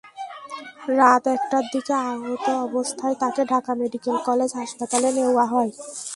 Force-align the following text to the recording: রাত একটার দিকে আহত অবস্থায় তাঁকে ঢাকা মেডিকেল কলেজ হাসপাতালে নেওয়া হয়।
রাত 0.91 1.23
একটার 1.35 1.65
দিকে 1.73 1.93
আহত 2.05 2.45
অবস্থায় 2.67 3.15
তাঁকে 3.21 3.43
ঢাকা 3.51 3.71
মেডিকেল 3.81 4.15
কলেজ 4.27 4.51
হাসপাতালে 4.59 5.09
নেওয়া 5.17 5.45
হয়। 5.53 5.71